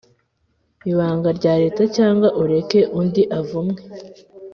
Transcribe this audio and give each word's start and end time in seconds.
ibanga 0.91 1.29
rya 1.37 1.53
Leta 1.61 1.83
cyangwa 1.95 2.27
ureka 2.43 2.79
undi 2.99 3.23
avunmwe 3.39 3.81